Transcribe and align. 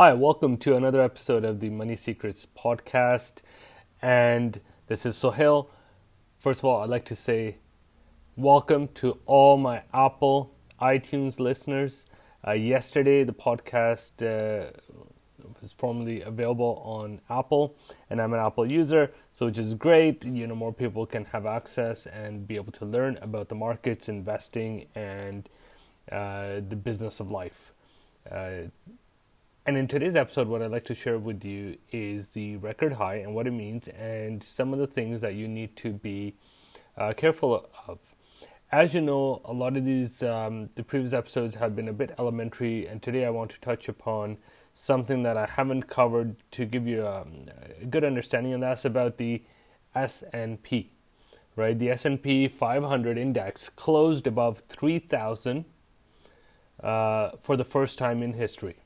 Hi, 0.00 0.14
welcome 0.14 0.58
to 0.58 0.76
another 0.76 1.02
episode 1.02 1.44
of 1.44 1.58
the 1.58 1.70
Money 1.70 1.96
Secrets 1.96 2.46
podcast. 2.56 3.38
And 4.00 4.60
this 4.86 5.04
is 5.04 5.16
Suhail. 5.16 5.70
First 6.38 6.60
of 6.60 6.66
all, 6.66 6.82
I'd 6.84 6.88
like 6.88 7.04
to 7.06 7.16
say 7.16 7.56
welcome 8.36 8.86
to 8.94 9.18
all 9.26 9.56
my 9.56 9.82
Apple 9.92 10.54
iTunes 10.80 11.40
listeners. 11.40 12.06
Uh, 12.46 12.52
yesterday, 12.52 13.24
the 13.24 13.32
podcast 13.32 14.22
uh, 14.22 14.70
was 15.60 15.72
formally 15.72 16.22
available 16.22 16.80
on 16.84 17.20
Apple, 17.28 17.74
and 18.08 18.22
I'm 18.22 18.32
an 18.34 18.38
Apple 18.38 18.70
user, 18.70 19.12
so 19.32 19.46
which 19.46 19.58
is 19.58 19.74
great. 19.74 20.24
You 20.24 20.46
know, 20.46 20.54
more 20.54 20.72
people 20.72 21.06
can 21.06 21.24
have 21.24 21.44
access 21.44 22.06
and 22.06 22.46
be 22.46 22.54
able 22.54 22.70
to 22.70 22.84
learn 22.84 23.18
about 23.20 23.48
the 23.48 23.56
markets, 23.56 24.08
investing, 24.08 24.86
and 24.94 25.48
uh, 26.12 26.60
the 26.68 26.76
business 26.76 27.18
of 27.18 27.32
life. 27.32 27.72
And 29.68 29.76
in 29.76 29.86
today's 29.86 30.16
episode, 30.16 30.48
what 30.48 30.62
I'd 30.62 30.70
like 30.70 30.86
to 30.86 30.94
share 30.94 31.18
with 31.18 31.44
you 31.44 31.76
is 31.92 32.28
the 32.28 32.56
record 32.56 32.94
high 32.94 33.16
and 33.16 33.34
what 33.34 33.46
it 33.46 33.50
means, 33.50 33.86
and 33.88 34.42
some 34.42 34.72
of 34.72 34.78
the 34.78 34.86
things 34.86 35.20
that 35.20 35.34
you 35.34 35.46
need 35.46 35.76
to 35.76 35.92
be 35.92 36.36
uh, 36.96 37.12
careful 37.14 37.68
of. 37.86 37.98
As 38.72 38.94
you 38.94 39.02
know, 39.02 39.42
a 39.44 39.52
lot 39.52 39.76
of 39.76 39.84
these, 39.84 40.22
um, 40.22 40.70
the 40.74 40.82
previous 40.82 41.12
episodes 41.12 41.56
have 41.56 41.76
been 41.76 41.86
a 41.86 41.92
bit 41.92 42.14
elementary, 42.18 42.86
and 42.86 43.02
today 43.02 43.26
I 43.26 43.28
want 43.28 43.50
to 43.50 43.60
touch 43.60 43.90
upon 43.90 44.38
something 44.72 45.22
that 45.24 45.36
I 45.36 45.44
haven't 45.44 45.82
covered 45.82 46.36
to 46.52 46.64
give 46.64 46.86
you 46.86 47.04
a, 47.04 47.20
um, 47.20 47.44
a 47.82 47.84
good 47.84 48.04
understanding, 48.04 48.54
and 48.54 48.62
that's 48.62 48.86
about 48.86 49.18
the 49.18 49.42
S&P. 49.94 50.92
Right, 51.56 51.78
the 51.78 51.90
S&P 51.90 52.48
500 52.48 53.18
index 53.18 53.68
closed 53.68 54.26
above 54.26 54.62
3,000 54.70 55.66
uh, 56.82 57.32
for 57.42 57.58
the 57.58 57.66
first 57.66 57.98
time 57.98 58.22
in 58.22 58.32
history 58.32 58.78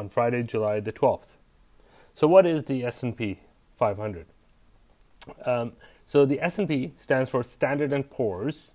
on 0.00 0.08
Friday, 0.08 0.42
July 0.42 0.80
the 0.80 0.92
12th. 0.92 1.34
So 2.14 2.26
what 2.26 2.46
is 2.46 2.64
the 2.64 2.84
S&P 2.84 3.38
500? 3.78 4.26
Um, 5.44 5.72
so 6.06 6.24
the 6.24 6.40
S&P 6.40 6.94
stands 6.98 7.30
for 7.30 7.42
Standard 7.44 7.92
and 7.92 8.08
Poor's, 8.10 8.72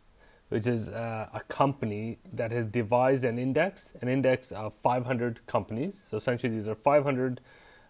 which 0.49 0.67
is 0.67 0.89
uh, 0.89 1.27
a 1.33 1.41
company 1.41 2.19
that 2.31 2.51
has 2.51 2.65
devised 2.65 3.25
an 3.25 3.39
index, 3.39 3.93
an 4.01 4.07
index 4.07 4.51
of 4.51 4.73
500 4.83 5.45
companies. 5.47 5.99
So 6.09 6.17
essentially, 6.17 6.55
these 6.55 6.67
are 6.67 6.75
500 6.75 7.41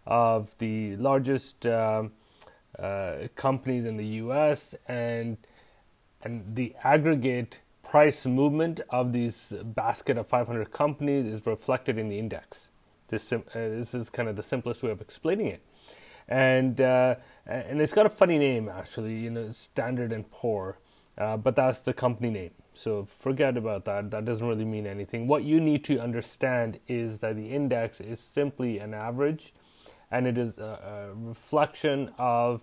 of 0.08 0.56
the 0.59 0.95
largest 0.95 1.66
um, 1.66 2.13
uh, 2.80 3.28
companies 3.36 3.86
in 3.86 3.97
the 3.97 4.06
U.S. 4.23 4.75
and 4.88 5.38
and 6.23 6.56
the 6.56 6.75
aggregate 6.83 7.59
price 7.83 8.25
movement 8.25 8.81
of 8.89 9.13
these 9.13 9.53
basket 9.63 10.17
of 10.17 10.28
500 10.28 10.72
companies 10.72 11.28
is 11.28 11.45
reflected 11.45 12.00
in 12.00 12.08
the 12.08 12.17
index. 12.17 12.72
This, 13.08 13.31
uh, 13.31 13.39
this 13.53 13.94
is 13.94 14.09
kind 14.09 14.30
of 14.30 14.36
the 14.36 14.44
simplest 14.44 14.84
way 14.84 14.92
of 14.92 15.02
explaining 15.02 15.48
it. 15.48 15.61
And, 16.28 16.81
uh, 16.81 17.16
and 17.45 17.80
it's 17.81 17.94
got 17.94 18.06
a 18.06 18.09
funny 18.09 18.38
name, 18.38 18.67
actually, 18.70 19.16
you 19.16 19.30
know, 19.30 19.52
Standard 19.52 20.12
and 20.12 20.30
Poor, 20.31 20.80
uh, 21.17 21.38
but 21.38 21.56
that's 21.56 21.80
the 21.80 21.94
company 21.94 22.30
name. 22.30 22.52
So 22.73 23.08
forget 23.20 23.58
about 23.58 23.86
that. 23.86 24.12
That 24.12 24.25
doesn't 24.25 24.45
really 24.45 24.66
mean 24.66 24.88
anything. 24.88 25.28
What 25.28 25.44
you 25.44 25.62
need 25.62 25.84
to 25.86 26.00
understand 26.00 26.80
is 26.88 27.20
that 27.20 27.36
the 27.36 27.50
index 27.50 28.02
is 28.02 28.20
simply 28.20 28.80
an 28.80 28.94
average, 28.94 29.53
and 30.12 30.28
it 30.28 30.38
is 30.38 30.58
a, 30.58 31.14
a 31.14 31.16
reflection 31.16 32.12
of 32.17 32.62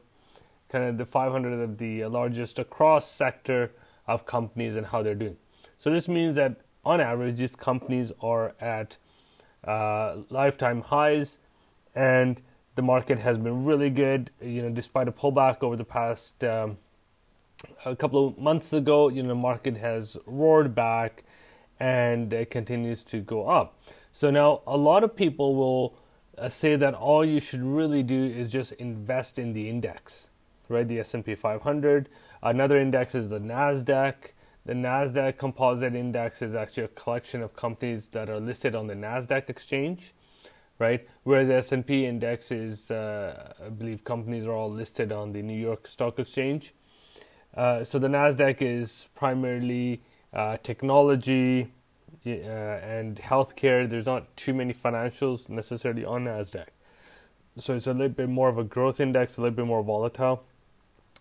kind 0.69 0.85
of 0.85 0.99
the 0.99 1.07
500 1.07 1.61
of 1.61 1.79
the 1.79 2.05
largest 2.07 2.59
across 2.59 3.11
sector 3.11 3.73
of 4.07 4.27
companies 4.27 4.75
and 4.75 4.87
how 4.87 5.03
they're 5.03 5.15
doing. 5.15 5.37
So 5.79 5.91
this 5.91 6.09
means 6.09 6.35
that 6.35 6.61
on 6.85 7.01
average, 7.01 7.39
these 7.39 7.55
companies 7.55 8.11
are 8.21 8.55
at 8.61 8.97
uh, 9.65 10.17
lifetime 10.31 10.83
highs, 10.83 11.39
and 11.95 12.43
the 12.75 12.83
market 12.83 13.19
has 13.19 13.39
been 13.39 13.65
really 13.65 13.91
good. 13.91 14.31
You 14.41 14.63
know, 14.63 14.71
despite 14.71 15.09
a 15.09 15.13
pullback 15.13 15.63
over 15.63 15.77
the 15.77 15.85
past 15.85 16.43
um, 16.45 16.79
a 17.85 17.97
couple 17.97 18.27
of 18.27 18.39
months 18.39 18.73
ago, 18.73 19.09
you 19.09 19.23
know, 19.23 19.31
the 19.31 19.35
market 19.35 19.77
has 19.77 20.17
roared 20.27 20.75
back, 20.75 21.25
and 21.79 22.33
it 22.33 22.51
continues 22.51 23.03
to 23.05 23.21
go 23.21 23.49
up. 23.49 23.79
So 24.13 24.31
now 24.31 24.63
a 24.67 24.77
lot 24.77 25.05
of 25.05 25.17
people 25.17 25.55
will 25.55 25.95
uh, 26.37 26.49
say 26.49 26.77
that 26.77 26.95
all 26.95 27.25
you 27.25 27.41
should 27.41 27.63
really 27.63 28.03
do 28.03 28.25
is 28.25 28.53
just 28.53 28.73
invest 28.73 29.39
in 29.39 29.53
the 29.53 29.69
index, 29.69 30.31
right? 30.69 30.87
The 30.87 31.01
S&P 31.01 31.35
500. 31.35 32.09
Another 32.43 32.77
index 32.77 33.15
is 33.15 33.29
the 33.29 33.39
Nasdaq. 33.39 34.15
The 34.65 34.75
NASDAQ 34.75 35.39
Composite 35.39 35.97
Index 35.97 36.41
is 36.41 36.55
actually 36.55 36.85
a 36.85 36.89
collection 36.89 37.43
of 37.43 37.57
companies 37.57 38.07
that 38.09 38.31
are 38.31 38.39
listed 38.39 38.77
on 38.77 38.87
the 38.87 38.95
NASDAQ 38.95 39.51
exchange, 39.51 40.15
right? 40.79 41.09
Whereas 41.25 41.49
the 41.49 41.55
S&P 41.55 42.07
index 42.07 42.53
is, 42.53 42.89
uh, 42.89 43.55
I 43.65 43.71
believe 43.71 44.05
companies 44.05 44.47
are 44.47 44.53
all 44.53 44.71
listed 44.71 45.11
on 45.11 45.33
the 45.33 45.43
New 45.43 45.59
York 45.59 45.89
Stock 45.89 46.21
Exchange. 46.21 46.75
Uh, 47.57 47.83
so 47.83 47.99
the 47.99 48.07
NASDAQ 48.07 48.63
is 48.63 49.09
primarily 49.17 50.01
uh, 50.33 50.59
technology 50.63 51.73
uh, 52.25 52.31
and 52.31 53.17
healthcare. 53.17 53.91
There's 53.91 54.07
not 54.07 54.37
too 54.37 54.55
many 54.55 54.73
financials 54.73 55.49
necessarily 55.49 56.05
on 56.05 56.27
NASDAQ. 56.27 56.67
So 57.59 57.75
it's 57.75 57.89
a 57.89 57.93
little 57.93 58.09
bit 58.11 58.29
more 58.29 58.49
of 58.49 58.59
a 58.59 58.65
growth 58.65 59.01
index, 59.01 59.39
a 59.39 59.41
little 59.41 59.57
bit 59.57 59.67
more 59.67 59.83
volatile 59.83 60.45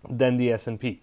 than 0.07 0.37
the 0.37 0.51
S&P. 0.51 1.01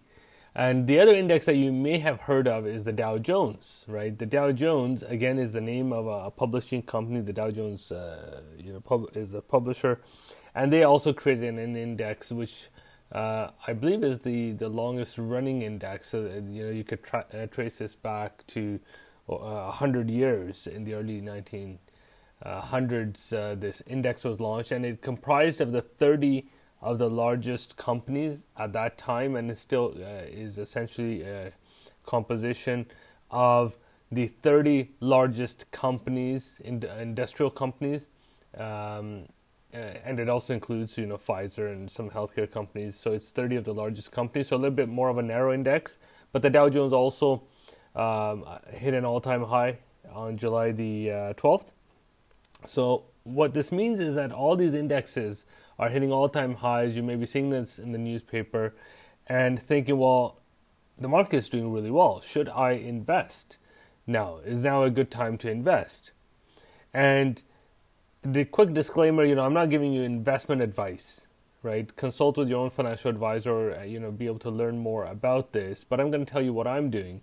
And 0.54 0.86
the 0.86 0.98
other 0.98 1.14
index 1.14 1.46
that 1.46 1.56
you 1.56 1.72
may 1.72 1.98
have 1.98 2.22
heard 2.22 2.48
of 2.48 2.66
is 2.66 2.84
the 2.84 2.92
Dow 2.92 3.18
Jones, 3.18 3.84
right? 3.86 4.18
The 4.18 4.26
Dow 4.26 4.52
Jones, 4.52 5.02
again, 5.02 5.38
is 5.38 5.52
the 5.52 5.60
name 5.60 5.92
of 5.92 6.06
a 6.06 6.30
publishing 6.30 6.82
company. 6.82 7.20
The 7.20 7.32
Dow 7.32 7.50
Jones 7.50 7.92
uh, 7.92 8.40
you 8.58 8.72
know, 8.72 8.80
pub- 8.80 9.16
is 9.16 9.30
the 9.30 9.42
publisher. 9.42 10.00
And 10.54 10.72
they 10.72 10.82
also 10.82 11.12
created 11.12 11.58
an 11.58 11.76
index 11.76 12.32
which 12.32 12.68
uh, 13.12 13.50
I 13.66 13.72
believe 13.72 14.04
is 14.04 14.20
the, 14.20 14.52
the 14.52 14.68
longest 14.68 15.18
running 15.18 15.62
index. 15.62 16.08
So, 16.08 16.26
uh, 16.26 16.40
you 16.50 16.64
know, 16.64 16.70
you 16.70 16.84
could 16.84 17.02
tra- 17.02 17.26
uh, 17.32 17.46
trace 17.46 17.78
this 17.78 17.94
back 17.94 18.46
to 18.48 18.78
uh, 19.28 19.66
100 19.66 20.10
years 20.10 20.66
in 20.66 20.84
the 20.84 20.94
early 20.94 21.22
1900s. 21.22 23.32
Uh, 23.32 23.54
this 23.54 23.82
index 23.86 24.24
was 24.24 24.40
launched, 24.40 24.72
and 24.72 24.84
it 24.84 25.02
comprised 25.02 25.60
of 25.60 25.72
the 25.72 25.82
30 25.82 26.46
of 26.80 26.98
the 26.98 27.10
largest 27.10 27.76
companies 27.76 28.46
at 28.56 28.72
that 28.72 28.96
time, 28.98 29.36
and 29.36 29.50
it 29.50 29.58
still 29.58 29.94
uh, 29.96 30.24
is 30.28 30.58
essentially 30.58 31.22
a 31.22 31.52
composition 32.06 32.86
of 33.30 33.76
the 34.10 34.26
30 34.26 34.90
largest 35.00 35.70
companies, 35.70 36.60
in, 36.64 36.82
industrial 36.98 37.50
companies, 37.50 38.06
um, 38.56 39.24
uh, 39.74 39.76
and 39.76 40.18
it 40.18 40.30
also 40.30 40.54
includes 40.54 40.96
you 40.96 41.04
know 41.04 41.18
Pfizer 41.18 41.70
and 41.70 41.90
some 41.90 42.08
healthcare 42.08 42.50
companies. 42.50 42.96
So 42.96 43.12
it's 43.12 43.28
30 43.30 43.56
of 43.56 43.64
the 43.64 43.74
largest 43.74 44.12
companies, 44.12 44.48
so 44.48 44.56
a 44.56 44.58
little 44.58 44.74
bit 44.74 44.88
more 44.88 45.10
of 45.10 45.18
a 45.18 45.22
narrow 45.22 45.52
index. 45.52 45.98
But 46.32 46.42
the 46.42 46.50
Dow 46.50 46.68
Jones 46.70 46.92
also 46.92 47.42
um, 47.94 48.44
hit 48.70 48.94
an 48.94 49.04
all-time 49.04 49.44
high 49.44 49.78
on 50.10 50.38
July 50.38 50.72
the 50.72 51.10
uh, 51.10 51.32
12th. 51.34 51.70
So 52.66 53.04
what 53.24 53.52
this 53.52 53.70
means 53.70 54.00
is 54.00 54.14
that 54.14 54.32
all 54.32 54.56
these 54.56 54.74
indexes 54.74 55.44
are 55.78 55.88
hitting 55.88 56.12
all 56.12 56.28
time 56.28 56.56
highs. 56.56 56.96
You 56.96 57.02
may 57.02 57.16
be 57.16 57.26
seeing 57.26 57.50
this 57.50 57.78
in 57.78 57.92
the 57.92 57.98
newspaper 57.98 58.74
and 59.26 59.62
thinking, 59.62 59.98
well, 59.98 60.40
the 60.98 61.08
market 61.08 61.36
is 61.36 61.48
doing 61.48 61.72
really 61.72 61.90
well. 61.90 62.20
Should 62.20 62.48
I 62.48 62.72
invest? 62.72 63.58
Now, 64.06 64.38
is 64.38 64.62
now 64.62 64.82
a 64.82 64.90
good 64.90 65.10
time 65.10 65.38
to 65.38 65.50
invest? 65.50 66.12
And 66.92 67.42
the 68.22 68.44
quick 68.44 68.74
disclaimer, 68.74 69.24
you 69.24 69.34
know, 69.34 69.44
I'm 69.44 69.54
not 69.54 69.70
giving 69.70 69.92
you 69.92 70.02
investment 70.02 70.62
advice, 70.62 71.26
right? 71.62 71.94
Consult 71.96 72.38
with 72.38 72.48
your 72.48 72.58
own 72.58 72.70
financial 72.70 73.10
advisor, 73.10 73.74
uh, 73.74 73.84
you 73.84 74.00
know, 74.00 74.10
be 74.10 74.26
able 74.26 74.40
to 74.40 74.50
learn 74.50 74.78
more 74.78 75.04
about 75.04 75.52
this. 75.52 75.84
But 75.84 76.00
I'm 76.00 76.10
going 76.10 76.24
to 76.24 76.30
tell 76.30 76.42
you 76.42 76.52
what 76.52 76.66
I'm 76.66 76.90
doing. 76.90 77.20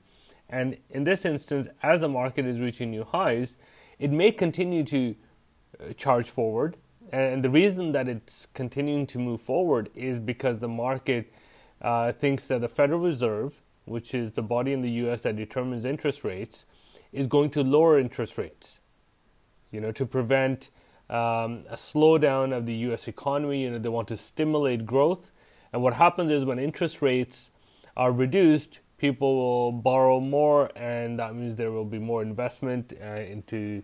And 0.47 0.77
in 0.89 1.03
this 1.03 1.25
instance, 1.25 1.67
as 1.81 1.99
the 1.99 2.07
market 2.07 2.45
is 2.45 2.59
reaching 2.59 2.91
new 2.91 3.03
highs, 3.03 3.57
it 3.97 4.11
may 4.11 4.31
continue 4.31 4.83
to 4.85 5.15
uh, 5.79 5.93
charge 5.93 6.29
forward 6.29 6.77
and 7.15 7.43
the 7.43 7.49
reason 7.49 7.93
that 7.93 8.07
it's 8.09 8.47
continuing 8.53 9.07
to 9.07 9.19
move 9.19 9.41
forward 9.41 9.89
is 9.95 10.19
because 10.19 10.59
the 10.59 10.67
market 10.67 11.31
uh, 11.81 12.11
thinks 12.11 12.47
that 12.47 12.61
the 12.61 12.67
Federal 12.67 12.99
Reserve, 12.99 13.61
which 13.85 14.13
is 14.13 14.33
the 14.33 14.41
body 14.41 14.73
in 14.73 14.81
the 14.81 14.91
U.S. 14.91 15.21
that 15.21 15.35
determines 15.35 15.85
interest 15.85 16.23
rates, 16.23 16.65
is 17.13 17.27
going 17.27 17.51
to 17.51 17.63
lower 17.63 17.97
interest 17.97 18.37
rates. 18.37 18.81
You 19.71 19.81
know, 19.81 19.91
to 19.93 20.05
prevent 20.05 20.69
um, 21.09 21.63
a 21.69 21.75
slowdown 21.75 22.55
of 22.55 22.65
the 22.65 22.73
U.S. 22.87 23.07
economy. 23.07 23.63
You 23.63 23.71
know, 23.71 23.79
they 23.79 23.89
want 23.89 24.07
to 24.09 24.17
stimulate 24.17 24.85
growth, 24.85 25.31
and 25.71 25.81
what 25.81 25.93
happens 25.93 26.31
is 26.31 26.43
when 26.43 26.59
interest 26.59 27.01
rates 27.01 27.51
are 27.95 28.11
reduced, 28.11 28.79
people 28.97 29.35
will 29.35 29.71
borrow 29.71 30.19
more, 30.19 30.69
and 30.75 31.19
that 31.19 31.35
means 31.35 31.55
there 31.55 31.71
will 31.71 31.85
be 31.85 31.99
more 31.99 32.21
investment 32.21 32.93
uh, 33.01 33.05
into 33.05 33.83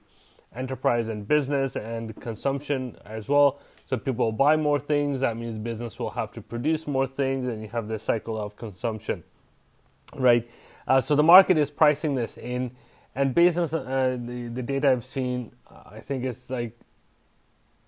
enterprise 0.55 1.07
and 1.07 1.27
business 1.27 1.75
and 1.75 2.19
consumption 2.19 2.97
as 3.05 3.27
well. 3.29 3.59
So 3.85 3.97
people 3.97 4.25
will 4.25 4.31
buy 4.31 4.55
more 4.55 4.79
things. 4.79 5.19
That 5.21 5.37
means 5.37 5.57
business 5.57 5.97
will 5.99 6.11
have 6.11 6.31
to 6.33 6.41
produce 6.41 6.87
more 6.87 7.07
things, 7.07 7.47
and 7.47 7.61
you 7.61 7.69
have 7.69 7.87
this 7.87 8.03
cycle 8.03 8.37
of 8.37 8.55
consumption, 8.55 9.23
right? 10.15 10.49
Uh, 10.87 11.01
so 11.01 11.15
the 11.15 11.23
market 11.23 11.57
is 11.57 11.71
pricing 11.71 12.15
this 12.15 12.37
in, 12.37 12.71
and 13.15 13.33
based 13.33 13.57
on 13.57 13.65
uh, 13.73 14.17
the 14.23 14.47
the 14.47 14.63
data 14.63 14.89
I've 14.89 15.05
seen, 15.05 15.51
uh, 15.69 15.83
I 15.85 15.99
think 15.99 16.23
it's 16.23 16.49
like 16.49 16.77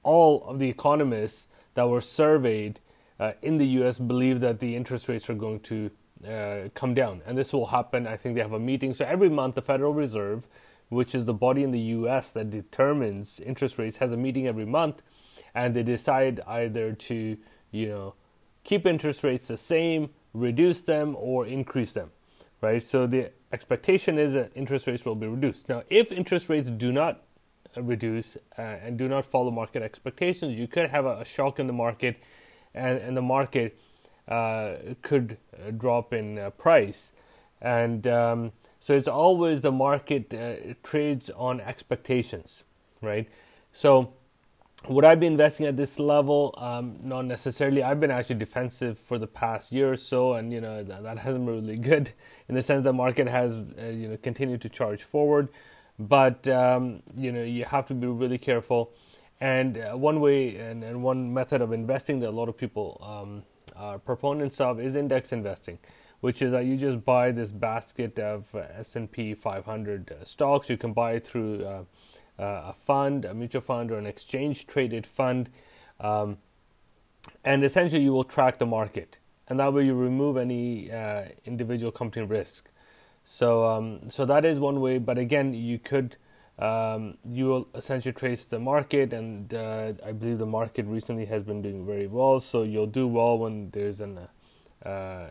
all 0.04 0.44
of 0.48 0.60
the 0.60 0.70
economists 0.70 1.48
that 1.76 1.88
were 1.88 2.02
surveyed 2.02 2.80
uh, 3.20 3.34
in 3.42 3.58
the 3.58 3.68
U.S. 3.80 4.00
believe 4.00 4.40
that 4.42 4.60
the 4.60 4.76
interest 4.76 5.08
rates 5.08 5.30
are 5.30 5.36
going 5.36 5.60
to 5.62 5.90
uh, 6.28 6.70
come 6.74 6.94
down, 6.94 7.22
and 7.26 7.38
this 7.38 7.54
will 7.54 7.68
happen. 7.68 8.08
I 8.08 8.18
think 8.18 8.36
they 8.36 8.42
have 8.42 8.54
a 8.54 8.60
meeting. 8.60 8.94
So 8.94 9.06
every 9.06 9.30
month, 9.30 9.56
the 9.56 9.62
Federal 9.62 9.94
Reserve, 9.94 10.48
which 10.90 11.16
is 11.16 11.26
the 11.26 11.34
body 11.34 11.64
in 11.64 11.72
the 11.72 11.80
U.S. 11.80 12.30
that 12.32 12.50
determines 12.50 13.40
interest 13.40 13.78
rates, 13.78 13.98
has 13.98 14.12
a 14.12 14.18
meeting 14.18 14.48
every 14.48 14.66
month, 14.66 15.02
and 15.56 15.76
they 15.76 15.84
decide 15.84 16.42
either 16.48 16.94
to, 16.94 17.38
you 17.72 17.90
know, 17.90 18.16
keep 18.64 18.86
interest 18.86 19.24
rates 19.24 19.48
the 19.48 19.58
same, 19.58 20.10
reduce 20.34 20.82
them, 20.82 21.16
or 21.18 21.46
increase 21.46 21.92
them. 21.92 22.12
Right. 22.62 22.82
So 22.82 23.08
the 23.08 23.32
expectation 23.52 24.18
is 24.18 24.34
that 24.34 24.52
interest 24.56 24.88
rates 24.88 25.04
will 25.04 25.16
be 25.16 25.28
reduced. 25.28 25.68
Now, 25.68 25.84
if 25.90 26.12
interest 26.12 26.48
rates 26.48 26.70
do 26.70 26.94
not 26.94 27.24
reduce 27.76 28.38
uh, 28.58 28.62
and 28.62 28.98
do 28.98 29.10
not 29.10 29.26
follow 29.26 29.52
market 29.52 29.84
expectations, 29.84 30.58
you 30.58 30.68
could 30.68 30.90
have 30.90 31.06
a, 31.06 31.20
a 31.20 31.26
shock 31.26 31.60
in 31.60 31.68
the 31.68 31.74
market, 31.74 32.18
and, 32.74 33.00
and 33.00 33.18
the 33.18 33.22
market 33.22 33.78
uh, 34.28 34.76
could 35.02 35.38
uh, 35.54 35.72
drop 35.72 36.14
in 36.14 36.40
uh, 36.40 36.50
price. 36.52 37.12
And 37.62 38.08
um, 38.08 38.52
so 38.84 38.94
it's 38.94 39.08
always 39.08 39.62
the 39.62 39.72
market 39.72 40.34
uh, 40.34 40.74
trades 40.84 41.30
on 41.38 41.62
expectations, 41.62 42.66
right? 43.00 43.30
So 43.72 44.12
would 44.90 45.06
I 45.06 45.16
be 45.16 45.26
investing 45.26 45.66
at 45.68 45.78
this 45.78 46.00
level? 46.00 46.54
Um, 46.58 46.98
not 47.02 47.24
necessarily. 47.24 47.82
I've 47.82 48.02
been 48.02 48.12
actually 48.12 48.40
defensive 48.40 49.00
for 49.00 49.18
the 49.18 49.26
past 49.26 49.72
year 49.72 49.94
or 49.94 49.96
so, 49.96 50.34
and 50.34 50.52
you 50.52 50.60
know 50.60 50.84
that, 50.84 51.02
that 51.02 51.18
hasn't 51.20 51.46
been 51.46 51.62
really 51.62 51.78
good 51.78 52.12
in 52.50 52.56
the 52.56 52.62
sense 52.62 52.84
the 52.84 52.92
market 52.92 53.26
has 53.30 53.54
uh, 53.54 53.86
you 53.86 54.10
know 54.10 54.18
continued 54.18 54.60
to 54.64 54.68
charge 54.68 55.04
forward, 55.04 55.48
but 55.98 56.46
um, 56.50 57.02
you 57.16 57.32
know 57.32 57.42
you 57.42 57.64
have 57.64 57.86
to 57.86 57.94
be 57.94 58.08
really 58.08 58.38
careful. 58.38 58.92
And 59.40 59.78
uh, 59.78 59.94
one 59.94 60.20
way 60.20 60.58
and, 60.58 60.84
and, 60.84 61.02
one 61.02 61.34
method 61.34 61.62
of 61.62 61.72
investing 61.72 62.20
that 62.20 62.32
a 62.32 62.38
lot 62.42 62.50
of 62.50 62.58
people 62.58 63.00
um, 63.02 63.44
are 63.78 63.98
proponents 63.98 64.60
of 64.60 64.82
is 64.82 64.98
index 64.98 65.32
investing, 65.32 65.80
which 66.24 66.42
is 66.42 66.54
that 66.54 66.64
you 66.64 66.78
just 66.78 67.04
buy 67.04 67.34
this 67.34 67.52
basket 67.52 68.18
of 68.18 68.46
uh, 68.56 68.60
S&P 68.78 69.34
500 69.34 70.10
uh, 70.10 70.24
stocks. 70.24 70.70
You 70.70 70.78
can 70.78 70.94
buy 70.94 71.16
it 71.16 71.28
through 71.28 71.66
uh, 71.66 71.84
a 72.40 72.72
fund, 72.72 73.26
a 73.26 73.34
mutual 73.34 73.60
fund, 73.60 73.92
or 73.92 73.98
an 73.98 74.06
exchange 74.06 74.66
traded 74.66 75.06
fund. 75.06 75.50
Um, 76.00 76.38
and 77.44 77.62
essentially, 77.62 78.04
you 78.04 78.14
will 78.14 78.24
track 78.24 78.58
the 78.58 78.66
market. 78.66 79.18
And 79.50 79.60
that 79.60 79.74
way, 79.74 79.84
you 79.86 79.96
remove 79.96 80.38
any 80.38 80.90
uh, 80.90 81.26
individual 81.44 81.92
company 81.92 82.26
risk. 82.26 82.70
So, 83.26 83.66
um, 83.66 84.10
so 84.10 84.24
that 84.24 84.46
is 84.46 84.60
one 84.60 84.80
way. 84.80 85.00
But 85.00 85.18
again, 85.18 85.54
you 85.54 85.78
could 85.78 86.16
um, 86.58 87.18
you 87.30 87.48
will 87.48 87.68
essentially 87.76 88.14
trace 88.14 88.46
the 88.46 88.60
market, 88.60 89.12
and 89.12 89.54
uh, 89.54 89.92
I 90.06 90.14
believe 90.14 90.38
the 90.38 90.46
market 90.46 90.86
recently 90.86 91.26
has 91.26 91.44
been 91.44 91.62
doing 91.62 91.86
very 91.86 92.08
well. 92.08 92.40
So 92.40 92.64
you'll 92.64 92.88
do 92.88 93.08
well 93.08 93.40
when 93.40 93.72
there's 93.72 94.00
an 94.00 94.20
uh, 94.86 95.26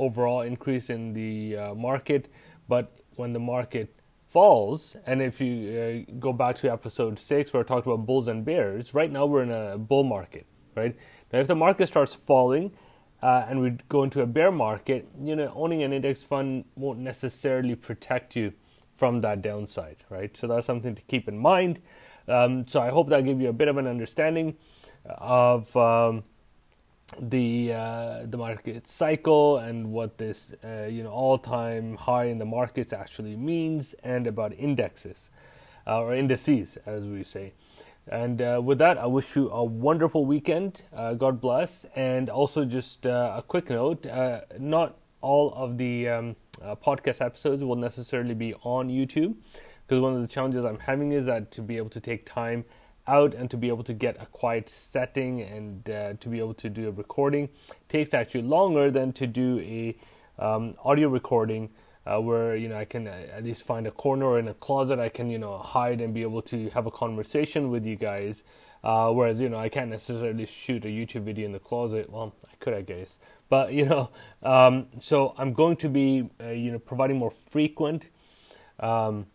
overall 0.00 0.40
increase 0.42 0.90
in 0.90 1.12
the 1.12 1.56
uh, 1.56 1.74
market, 1.74 2.30
but 2.68 2.98
when 3.16 3.32
the 3.32 3.40
market 3.40 4.00
falls, 4.28 4.96
and 5.06 5.20
if 5.20 5.40
you 5.40 6.06
uh, 6.08 6.12
go 6.18 6.32
back 6.32 6.56
to 6.56 6.72
episode 6.72 7.18
six 7.18 7.52
where 7.52 7.62
I 7.62 7.66
talked 7.66 7.86
about 7.86 8.06
bulls 8.06 8.28
and 8.28 8.44
bears, 8.44 8.94
right 8.94 9.10
now 9.10 9.26
we're 9.26 9.42
in 9.42 9.50
a 9.50 9.76
bull 9.78 10.04
market, 10.04 10.46
right? 10.76 10.96
Now, 11.32 11.40
if 11.40 11.46
the 11.46 11.54
market 11.54 11.88
starts 11.88 12.14
falling, 12.14 12.72
uh, 13.22 13.44
and 13.48 13.60
we 13.60 13.70
go 13.88 14.02
into 14.02 14.22
a 14.22 14.26
bear 14.26 14.50
market, 14.50 15.06
you 15.20 15.36
know, 15.36 15.52
owning 15.54 15.82
an 15.82 15.92
index 15.92 16.22
fund 16.22 16.64
won't 16.74 17.00
necessarily 17.00 17.74
protect 17.74 18.34
you 18.34 18.52
from 18.96 19.20
that 19.20 19.42
downside, 19.42 19.96
right? 20.08 20.34
So 20.36 20.46
that's 20.46 20.66
something 20.66 20.94
to 20.94 21.02
keep 21.02 21.28
in 21.28 21.38
mind. 21.38 21.80
Um, 22.28 22.66
so 22.66 22.80
I 22.80 22.90
hope 22.90 23.08
that 23.10 23.24
gave 23.24 23.40
you 23.40 23.48
a 23.48 23.52
bit 23.52 23.68
of 23.68 23.76
an 23.76 23.86
understanding 23.86 24.56
of 25.04 25.74
um, 25.76 26.24
the 27.18 27.72
uh, 27.72 28.26
the 28.26 28.36
market 28.36 28.88
cycle 28.88 29.58
and 29.58 29.90
what 29.90 30.18
this 30.18 30.54
uh, 30.64 30.86
you 30.88 31.02
know 31.02 31.10
all 31.10 31.38
time 31.38 31.96
high 31.96 32.24
in 32.24 32.38
the 32.38 32.44
markets 32.44 32.92
actually 32.92 33.36
means, 33.36 33.94
and 34.02 34.26
about 34.26 34.52
indexes 34.52 35.30
uh, 35.86 36.00
or 36.00 36.14
indices, 36.14 36.78
as 36.86 37.04
we 37.04 37.24
say. 37.24 37.52
And 38.08 38.40
uh, 38.40 38.60
with 38.62 38.78
that, 38.78 38.98
I 38.98 39.06
wish 39.06 39.36
you 39.36 39.50
a 39.50 39.62
wonderful 39.62 40.24
weekend. 40.24 40.82
Uh, 40.92 41.14
God 41.14 41.40
bless. 41.40 41.84
And 41.94 42.28
also, 42.28 42.64
just 42.64 43.06
uh, 43.06 43.34
a 43.36 43.42
quick 43.42 43.70
note: 43.70 44.06
not 44.58 44.96
all 45.20 45.52
of 45.54 45.76
the 45.78 46.08
um, 46.08 46.36
podcast 46.62 47.20
episodes 47.24 47.62
will 47.62 47.76
necessarily 47.76 48.34
be 48.34 48.54
on 48.62 48.88
YouTube 48.88 49.34
because 49.86 50.00
one 50.00 50.14
of 50.14 50.22
the 50.22 50.28
challenges 50.28 50.64
I'm 50.64 50.78
having 50.78 51.10
is 51.10 51.26
that 51.26 51.50
to 51.52 51.62
be 51.62 51.76
able 51.76 51.90
to 51.90 52.00
take 52.00 52.24
time 52.24 52.64
out 53.10 53.34
and 53.34 53.50
to 53.50 53.56
be 53.56 53.68
able 53.68 53.84
to 53.84 53.92
get 53.92 54.16
a 54.22 54.26
quiet 54.26 54.70
setting 54.70 55.40
and 55.40 55.90
uh, 55.90 56.14
to 56.20 56.28
be 56.28 56.38
able 56.38 56.54
to 56.54 56.68
do 56.68 56.88
a 56.88 56.92
recording 56.92 57.48
takes 57.88 58.14
actually 58.14 58.42
longer 58.42 58.90
than 58.90 59.12
to 59.12 59.26
do 59.26 59.58
a 59.60 59.96
um, 60.38 60.74
audio 60.84 61.08
recording 61.08 61.70
uh, 62.06 62.18
where 62.20 62.56
you 62.56 62.68
know 62.68 62.76
I 62.76 62.84
can 62.84 63.06
uh, 63.06 63.26
at 63.36 63.44
least 63.44 63.62
find 63.64 63.86
a 63.86 63.90
corner 63.90 64.38
in 64.38 64.48
a 64.48 64.54
closet 64.54 64.98
I 64.98 65.08
can 65.08 65.28
you 65.28 65.38
know 65.38 65.58
hide 65.58 66.00
and 66.00 66.14
be 66.14 66.22
able 66.22 66.42
to 66.42 66.70
have 66.70 66.86
a 66.86 66.90
conversation 66.90 67.70
with 67.70 67.84
you 67.84 67.96
guys. 67.96 68.44
Uh, 68.82 69.10
whereas 69.10 69.42
you 69.42 69.48
know 69.50 69.58
I 69.58 69.68
can't 69.68 69.90
necessarily 69.90 70.46
shoot 70.46 70.86
a 70.86 70.88
YouTube 70.88 71.24
video 71.24 71.44
in 71.44 71.52
the 71.52 71.58
closet. 71.58 72.08
Well, 72.08 72.34
I 72.50 72.54
could, 72.60 72.72
I 72.72 72.80
guess, 72.80 73.18
but 73.50 73.74
you 73.74 73.84
know, 73.84 74.08
um, 74.42 74.86
so 75.00 75.34
I'm 75.36 75.52
going 75.52 75.76
to 75.78 75.88
be 75.90 76.30
uh, 76.42 76.48
you 76.48 76.72
know 76.72 76.78
providing 76.78 77.18
more 77.18 77.30
frequent 77.30 78.08
um, 78.78 79.26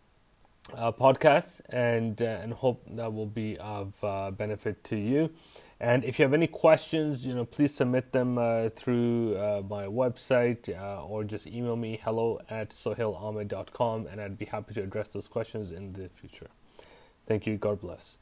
uh, 0.74 0.92
podcasts, 0.92 1.60
and 1.68 2.20
uh, 2.20 2.24
and 2.42 2.52
hope 2.52 2.82
that 2.90 3.12
will 3.12 3.26
be 3.26 3.56
of 3.58 3.92
uh, 4.02 4.30
benefit 4.30 4.82
to 4.84 4.96
you. 4.96 5.30
And 5.78 6.04
if 6.04 6.18
you 6.18 6.24
have 6.24 6.32
any 6.32 6.46
questions, 6.46 7.26
you 7.26 7.34
know, 7.34 7.44
please 7.44 7.74
submit 7.74 8.12
them 8.12 8.38
uh, 8.38 8.70
through 8.70 9.36
uh, 9.36 9.62
my 9.68 9.84
website 9.84 10.70
or 11.06 11.22
just 11.22 11.46
email 11.46 11.76
me 11.76 12.00
hello 12.02 12.40
at 12.48 12.70
suhailahmad.com, 12.70 14.06
and 14.06 14.20
I'd 14.20 14.38
be 14.38 14.46
happy 14.46 14.72
to 14.74 14.82
address 14.82 15.08
those 15.08 15.28
questions 15.28 15.72
in 15.72 15.92
the 15.92 16.08
future. 16.18 16.48
Thank 17.26 17.46
you. 17.46 17.58
God 17.58 17.82
bless. 17.82 18.16